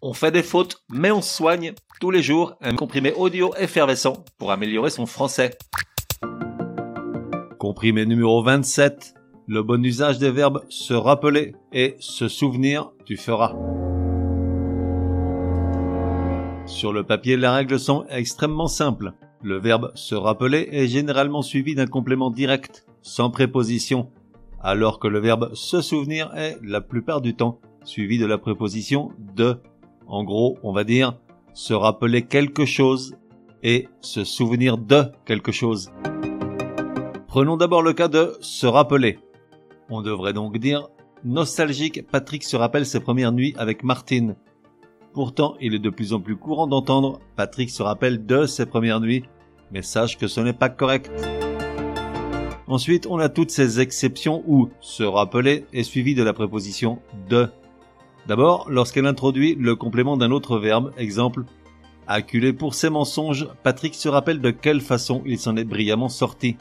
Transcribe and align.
On 0.00 0.12
fait 0.12 0.30
des 0.30 0.44
fautes, 0.44 0.84
mais 0.90 1.10
on 1.10 1.20
soigne 1.20 1.72
tous 2.00 2.12
les 2.12 2.22
jours 2.22 2.54
un 2.60 2.76
comprimé 2.76 3.12
audio 3.14 3.52
effervescent 3.56 4.24
pour 4.38 4.52
améliorer 4.52 4.90
son 4.90 5.06
français. 5.06 5.58
Comprimé 7.58 8.06
numéro 8.06 8.40
27. 8.40 9.14
Le 9.48 9.64
bon 9.64 9.84
usage 9.84 10.20
des 10.20 10.30
verbes 10.30 10.62
se 10.68 10.94
rappeler 10.94 11.56
et 11.72 11.96
se 11.98 12.28
souvenir, 12.28 12.92
tu 13.06 13.16
feras. 13.16 13.56
Sur 16.66 16.92
le 16.92 17.02
papier, 17.02 17.36
les 17.36 17.48
règles 17.48 17.80
sont 17.80 18.04
extrêmement 18.08 18.68
simples. 18.68 19.14
Le 19.42 19.58
verbe 19.58 19.90
se 19.96 20.14
rappeler 20.14 20.68
est 20.70 20.86
généralement 20.86 21.42
suivi 21.42 21.74
d'un 21.74 21.86
complément 21.86 22.30
direct, 22.30 22.86
sans 23.02 23.30
préposition, 23.30 24.12
alors 24.62 25.00
que 25.00 25.08
le 25.08 25.18
verbe 25.18 25.52
se 25.54 25.80
souvenir 25.80 26.32
est, 26.36 26.56
la 26.62 26.80
plupart 26.80 27.20
du 27.20 27.34
temps, 27.34 27.58
suivi 27.82 28.18
de 28.18 28.26
la 28.26 28.38
préposition 28.38 29.10
de. 29.34 29.60
En 30.08 30.24
gros, 30.24 30.58
on 30.62 30.72
va 30.72 30.84
dire 30.84 31.18
se 31.52 31.74
rappeler 31.74 32.22
quelque 32.22 32.64
chose 32.64 33.14
et 33.62 33.88
se 34.00 34.24
souvenir 34.24 34.78
de 34.78 35.04
quelque 35.26 35.52
chose. 35.52 35.90
Prenons 37.26 37.56
d'abord 37.56 37.82
le 37.82 37.92
cas 37.92 38.08
de 38.08 38.36
se 38.40 38.66
rappeler. 38.66 39.18
On 39.90 40.02
devrait 40.02 40.32
donc 40.32 40.58
dire 40.58 40.88
nostalgique, 41.24 42.06
Patrick 42.06 42.42
se 42.44 42.56
rappelle 42.56 42.86
ses 42.86 43.00
premières 43.00 43.32
nuits 43.32 43.54
avec 43.58 43.84
Martine. 43.84 44.36
Pourtant, 45.12 45.56
il 45.60 45.74
est 45.74 45.78
de 45.78 45.90
plus 45.90 46.12
en 46.12 46.20
plus 46.20 46.36
courant 46.36 46.66
d'entendre 46.66 47.18
Patrick 47.36 47.70
se 47.70 47.82
rappelle 47.82 48.24
de 48.24 48.46
ses 48.46 48.66
premières 48.66 49.00
nuits, 49.00 49.24
mais 49.72 49.82
sache 49.82 50.16
que 50.16 50.26
ce 50.26 50.40
n'est 50.40 50.52
pas 50.52 50.68
correct. 50.68 51.10
Ensuite, 52.66 53.06
on 53.06 53.18
a 53.18 53.28
toutes 53.28 53.50
ces 53.50 53.80
exceptions 53.80 54.42
où 54.46 54.68
se 54.80 55.02
rappeler 55.02 55.64
est 55.72 55.82
suivi 55.82 56.14
de 56.14 56.22
la 56.22 56.32
préposition 56.32 56.98
de. 57.28 57.48
D'abord, 58.28 58.66
lorsqu'elle 58.68 59.06
introduit 59.06 59.54
le 59.54 59.74
complément 59.74 60.18
d'un 60.18 60.30
autre 60.32 60.58
verbe, 60.58 60.92
exemple, 60.98 61.44
acculé 62.06 62.52
pour 62.52 62.74
ses 62.74 62.90
mensonges, 62.90 63.48
Patrick 63.62 63.94
se 63.94 64.10
rappelle 64.10 64.42
de 64.42 64.50
quelle 64.50 64.82
façon 64.82 65.22
il 65.24 65.38
s'en 65.38 65.56
est 65.56 65.64
brillamment 65.64 66.10
sorti. 66.10 66.58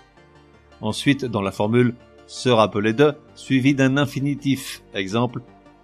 Ensuite, 0.80 1.26
dans 1.26 1.42
la 1.42 1.52
formule 1.52 1.96
se 2.26 2.48
rappeler 2.48 2.94
de, 2.94 3.14
suivi 3.36 3.76
d'un 3.76 3.98
infinitif, 3.98 4.82
exemple, 4.94 5.42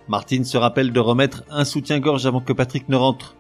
Martine 0.08 0.46
se 0.46 0.58
rappelle 0.58 0.94
de 0.94 1.00
remettre 1.02 1.44
un 1.50 1.66
soutien-gorge 1.66 2.26
avant 2.26 2.40
que 2.40 2.54
Patrick 2.54 2.88
ne 2.88 2.96
rentre. 2.96 3.36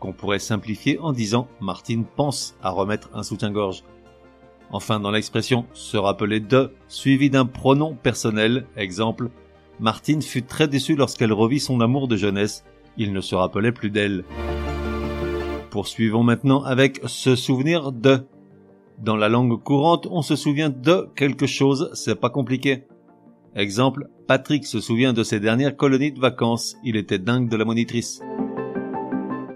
Qu'on 0.00 0.14
pourrait 0.14 0.38
simplifier 0.38 0.98
en 1.00 1.12
disant 1.12 1.48
Martine 1.60 2.06
pense 2.16 2.56
à 2.62 2.70
remettre 2.70 3.10
un 3.12 3.22
soutien-gorge. 3.22 3.82
Enfin, 4.70 5.00
dans 5.00 5.10
l'expression 5.10 5.66
se 5.74 5.98
rappeler 5.98 6.40
de, 6.40 6.72
suivi 6.88 7.28
d'un 7.28 7.44
pronom 7.44 7.94
personnel, 7.94 8.66
exemple, 8.74 9.28
Martine 9.80 10.22
fut 10.22 10.42
très 10.42 10.68
déçue 10.68 10.96
lorsqu'elle 10.96 11.32
revit 11.32 11.60
son 11.60 11.80
amour 11.80 12.08
de 12.08 12.16
jeunesse. 12.16 12.64
Il 12.96 13.12
ne 13.12 13.20
se 13.20 13.34
rappelait 13.34 13.72
plus 13.72 13.90
d'elle. 13.90 14.24
Poursuivons 15.70 16.22
maintenant 16.22 16.62
avec 16.62 17.00
se 17.06 17.34
souvenir 17.34 17.90
de. 17.90 18.26
Dans 19.00 19.16
la 19.16 19.28
langue 19.28 19.60
courante, 19.60 20.06
on 20.10 20.22
se 20.22 20.36
souvient 20.36 20.70
de 20.70 21.08
quelque 21.16 21.46
chose, 21.46 21.90
c'est 21.94 22.20
pas 22.20 22.30
compliqué. 22.30 22.84
Exemple, 23.56 24.08
Patrick 24.28 24.64
se 24.66 24.80
souvient 24.80 25.12
de 25.12 25.24
ses 25.24 25.40
dernières 25.40 25.76
colonies 25.76 26.12
de 26.12 26.20
vacances, 26.20 26.76
il 26.84 26.96
était 26.96 27.18
dingue 27.18 27.48
de 27.48 27.56
la 27.56 27.64
monitrice. 27.64 28.20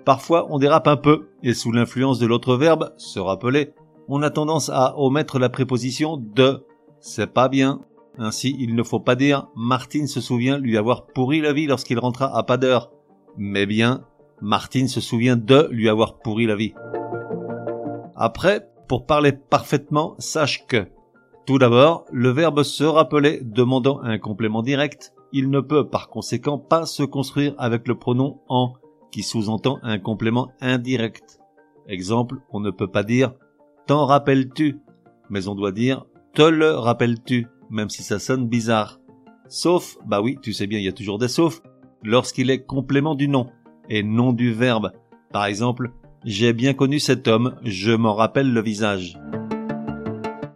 Parfois, 0.05 0.47
on 0.51 0.59
dérape 0.59 0.89
un 0.89 0.97
peu, 0.97 1.29
et 1.43 1.55
sous 1.55 1.71
l'influence 1.71 2.19
de 2.19 2.27
l'autre 2.27 2.57
verbe, 2.57 2.93
se 2.97 3.21
rappeler, 3.21 3.73
on 4.09 4.23
a 4.23 4.31
tendance 4.31 4.71
à 4.71 4.99
omettre 4.99 5.39
la 5.39 5.51
préposition 5.51 6.17
de. 6.17 6.65
C'est 7.01 7.33
pas 7.33 7.49
bien. 7.49 7.81
Ainsi, 8.19 8.57
il 8.59 8.75
ne 8.75 8.83
faut 8.83 9.01
pas 9.01 9.15
dire 9.15 9.47
Martine 9.55 10.09
se 10.09 10.21
souvient 10.21 10.59
lui 10.59 10.77
avoir 10.77 11.07
pourri 11.07 11.41
la 11.41 11.53
vie 11.53 11.67
lorsqu'il 11.67 11.99
rentra 12.01 12.37
à 12.37 12.43
pas 12.43 12.59
mais 13.37 13.65
bien 13.65 14.05
Martine 14.41 14.89
se 14.89 15.01
souvient 15.01 15.37
de 15.37 15.69
lui 15.71 15.89
avoir 15.89 16.19
pourri 16.19 16.47
la 16.47 16.57
vie. 16.57 16.75
Après, 18.17 18.69
pour 18.89 19.07
parler 19.07 19.33
parfaitement, 19.33 20.17
sache 20.19 20.67
que 20.67 20.89
tout 21.47 21.59
d'abord, 21.59 22.05
le 22.13 22.31
verbe 22.31 22.63
se 22.63 22.85
rappeler 22.85 23.41
demandant 23.43 24.01
un 24.03 24.19
complément 24.19 24.63
direct, 24.63 25.15
il 25.33 25.49
ne 25.49 25.61
peut 25.61 25.89
par 25.89 26.09
conséquent 26.09 26.59
pas 26.59 26.85
se 26.85 27.05
construire 27.05 27.55
avec 27.57 27.89
le 27.89 27.95
pronom 27.95 28.41
en 28.49 28.75
qui 29.13 29.23
sous-entend 29.23 29.79
un 29.83 29.99
complément 29.99 30.53
indirect. 30.61 31.41
Exemple, 31.87 32.37
on 32.51 32.61
ne 32.61 32.71
peut 32.71 32.91
pas 32.91 33.03
dire 33.03 33.33
t'en 33.87 34.05
rappelles-tu, 34.05 34.79
mais 35.31 35.49
on 35.49 35.55
doit 35.55 35.73
dire 35.73 36.05
te 36.35 36.43
le 36.43 36.73
rappelles-tu 36.73 37.47
même 37.71 37.91
si 37.91 38.03
ça 38.03 38.19
sonne 38.19 38.49
bizarre. 38.49 39.01
Sauf, 39.49 39.97
bah 40.07 40.21
oui, 40.21 40.39
tu 40.43 40.53
sais 40.53 40.67
bien, 40.67 40.79
il 40.79 40.85
y 40.85 40.89
a 40.89 40.93
toujours 40.93 41.19
des 41.19 41.29
saufs, 41.29 41.63
lorsqu'il 42.03 42.51
est 42.51 42.65
complément 42.65 43.15
du 43.15 43.29
nom 43.29 43.49
et 43.89 44.03
non 44.03 44.33
du 44.33 44.53
verbe. 44.53 44.93
Par 45.33 45.47
exemple, 45.47 45.93
j'ai 46.25 46.53
bien 46.53 46.75
connu 46.75 46.99
cet 46.99 47.29
homme, 47.29 47.57
je 47.63 47.93
m'en 47.93 48.15
rappelle 48.15 48.53
le 48.53 48.63
visage. 48.63 49.19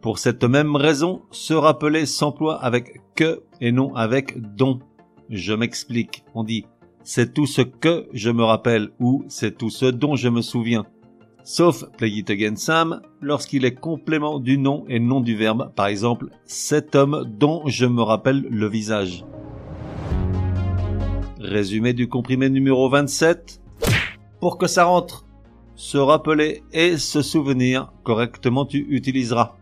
Pour 0.01 0.19
cette 0.19 0.45
même 0.45 0.77
raison, 0.77 1.23
se 1.31 1.55
rappeler 1.55 2.07
s'emploie 2.07 2.63
avec 2.63 3.01
que 3.15 3.45
et 3.61 3.73
non 3.73 3.95
avec 3.95 4.37
dont. 4.57 4.81
Je 5.31 5.55
m'explique. 5.55 6.25
On 6.35 6.45
dit 6.45 6.67
c'est 7.05 7.35
tout 7.35 7.47
ce 7.47 7.63
que 7.63 8.09
je 8.13 8.31
me 8.31 8.45
rappelle 8.45 8.91
ou 9.01 9.25
c'est 9.29 9.57
tout 9.57 9.71
ce 9.71 9.87
dont 9.87 10.15
je 10.17 10.29
me 10.29 10.43
souviens 10.43 10.87
sauf 11.45 11.85
Play 11.97 12.11
It 12.11 12.31
Again 12.31 12.57
Sam 12.57 13.01
lorsqu'il 13.21 13.65
est 13.65 13.75
complément 13.75 14.39
du 14.39 14.59
nom 14.59 14.85
et 14.89 14.99
non 14.99 15.21
du 15.21 15.37
verbe, 15.37 15.73
par 15.75 15.87
exemple 15.87 16.29
cet 16.45 16.95
homme 16.95 17.25
dont 17.39 17.63
je 17.67 17.87
me 17.87 18.03
rappelle 18.03 18.47
le 18.51 18.69
visage. 18.69 19.25
Résumé 21.39 21.93
du 21.93 22.09
comprimé 22.09 22.49
numéro 22.49 22.89
27. 22.89 23.61
Pour 24.41 24.59
que 24.59 24.67
ça 24.67 24.85
rentre, 24.85 25.27
se 25.75 25.99
rappeler 25.99 26.63
et 26.73 26.99
se 26.99 27.23
souvenir 27.23 27.93
correctement 28.05 28.65
tu 28.65 28.87
utiliseras. 28.91 29.57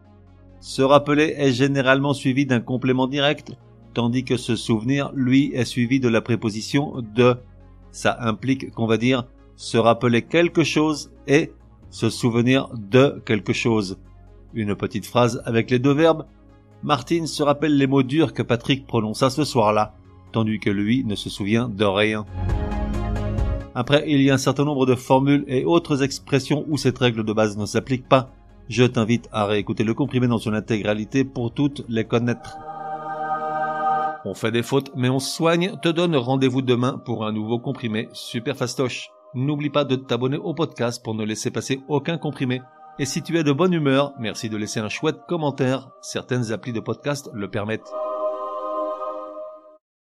Se 0.61 0.83
rappeler 0.83 1.35
est 1.39 1.53
généralement 1.53 2.13
suivi 2.13 2.45
d'un 2.45 2.61
complément 2.61 3.07
direct, 3.07 3.53
tandis 3.95 4.25
que 4.25 4.37
se 4.37 4.57
souvenir, 4.57 5.11
lui, 5.15 5.53
est 5.55 5.65
suivi 5.65 6.01
de 6.01 6.09
la 6.09 6.21
préposition 6.21 7.03
de. 7.15 7.37
Ça 7.93 8.19
implique 8.21 8.71
qu'on 8.73 8.87
va 8.87 8.99
dire 8.99 9.25
se 9.57 9.77
rappeler 9.79 10.23
quelque 10.23 10.63
chose 10.63 11.11
et 11.27 11.53
se 11.91 12.11
souvenir 12.11 12.69
de 12.75 13.23
quelque 13.27 13.53
chose. 13.53 13.99
Une 14.55 14.75
petite 14.75 15.07
phrase 15.07 15.43
avec 15.45 15.71
les 15.71 15.79
deux 15.79 15.93
verbes. 15.93 16.27
Martine 16.83 17.27
se 17.27 17.43
rappelle 17.43 17.77
les 17.77 17.87
mots 17.87 18.03
durs 18.03 18.33
que 18.33 18.43
Patrick 18.43 18.87
prononça 18.87 19.29
ce 19.29 19.45
soir-là, 19.45 19.95
tandis 20.33 20.59
que 20.59 20.71
lui 20.71 21.05
ne 21.05 21.15
se 21.15 21.29
souvient 21.29 21.69
de 21.69 21.85
rien. 21.85 22.25
Après, 23.75 24.05
il 24.09 24.21
y 24.23 24.31
a 24.31 24.35
un 24.35 24.39
certain 24.39 24.65
nombre 24.65 24.87
de 24.87 24.95
formules 24.95 25.45
et 25.47 25.65
autres 25.65 26.03
expressions 26.03 26.65
où 26.69 26.77
cette 26.77 26.99
règle 26.99 27.25
de 27.25 27.33
base 27.33 27.57
ne 27.57 27.67
s'applique 27.67 28.09
pas. 28.09 28.31
Je 28.69 28.85
t'invite 28.85 29.29
à 29.33 29.47
réécouter 29.47 29.85
le 29.85 29.95
comprimé 29.95 30.27
dans 30.27 30.39
son 30.39 30.55
intégralité 30.55 31.25
pour 31.25 31.53
toutes 31.53 31.85
les 31.89 32.05
connaître. 32.05 32.57
On 34.25 34.35
fait 34.35 34.53
des 34.53 34.63
fautes, 34.63 34.91
mais 34.97 35.09
on 35.09 35.19
soigne, 35.19 35.77
te 35.83 35.89
donne 35.89 36.17
rendez-vous 36.17 36.63
demain 36.63 37.01
pour 37.05 37.25
un 37.25 37.33
nouveau 37.33 37.59
comprimé 37.59 38.09
super 38.13 38.57
fastoche. 38.57 39.11
N'oublie 39.35 39.71
pas 39.71 39.85
de 39.85 39.97
t'abonner 39.97 40.39
au 40.39 40.55
podcast 40.55 41.03
pour 41.05 41.15
ne 41.15 41.25
laisser 41.25 41.51
passer 41.51 41.81
aucun 41.89 42.19
comprimé. 42.19 42.63
Et 42.99 43.05
si 43.05 43.23
tu 43.23 43.39
es 43.39 43.45
de 43.45 43.53
bonne 43.53 43.73
humeur, 43.73 44.13
merci 44.19 44.51
de 44.51 44.57
laisser 44.57 44.81
un 44.81 44.89
chouette 44.89 45.21
commentaire. 45.29 45.91
Certaines 46.03 46.53
applis 46.53 46.73
de 46.73 46.81
podcast 46.81 47.31
le 47.33 47.49
permettent. 47.49 47.93